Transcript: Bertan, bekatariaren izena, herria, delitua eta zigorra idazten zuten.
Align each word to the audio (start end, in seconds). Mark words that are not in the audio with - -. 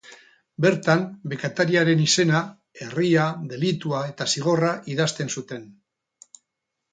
Bertan, 0.65 1.01
bekatariaren 1.33 2.01
izena, 2.05 2.41
herria, 2.85 3.27
delitua 3.53 4.01
eta 4.15 4.29
zigorra 4.35 4.73
idazten 4.95 5.31
zuten. 5.37 5.69